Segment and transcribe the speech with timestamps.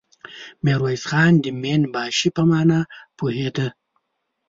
[0.63, 2.79] ميرويس خان د مين باشي په مانا
[3.17, 3.67] پوهېده.